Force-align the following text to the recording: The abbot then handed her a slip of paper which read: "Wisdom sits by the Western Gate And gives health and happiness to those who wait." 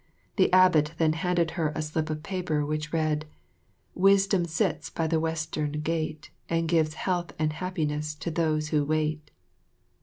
The 0.37 0.51
abbot 0.51 0.95
then 0.97 1.13
handed 1.13 1.51
her 1.51 1.71
a 1.75 1.83
slip 1.83 2.09
of 2.09 2.23
paper 2.23 2.65
which 2.65 2.91
read: 2.91 3.27
"Wisdom 3.93 4.45
sits 4.45 4.89
by 4.89 5.05
the 5.05 5.19
Western 5.19 5.73
Gate 5.81 6.31
And 6.49 6.67
gives 6.67 6.95
health 6.95 7.33
and 7.37 7.53
happiness 7.53 8.15
to 8.15 8.31
those 8.31 8.69
who 8.69 8.83
wait." 8.83 9.29